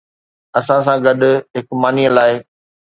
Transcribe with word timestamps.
اسان 0.57 0.79
سان 0.85 0.97
گڏ 1.05 1.19
هڪ 1.55 1.65
ماني 1.81 2.05
لاء 2.15 2.31